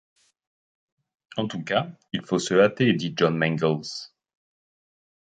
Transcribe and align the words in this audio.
En 1.37 1.47
tout 1.47 1.63
cas, 1.63 1.91
il 2.11 2.25
faut 2.25 2.39
se 2.39 2.55
hâter, 2.55 2.91
dit 2.93 3.13
John 3.15 3.37
Mangles. 3.37 3.87